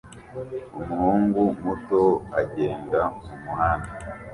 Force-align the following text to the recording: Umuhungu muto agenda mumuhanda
Umuhungu 0.79 1.41
muto 1.63 2.01
agenda 2.41 2.99
mumuhanda 3.25 3.89